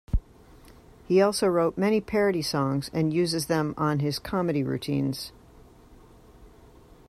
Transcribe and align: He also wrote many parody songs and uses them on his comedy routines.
He 1.07 1.21
also 1.21 1.45
wrote 1.47 1.77
many 1.77 2.01
parody 2.01 2.41
songs 2.41 2.89
and 2.91 3.13
uses 3.13 3.45
them 3.45 3.75
on 3.77 3.99
his 3.99 4.17
comedy 4.17 4.63
routines. 4.63 5.31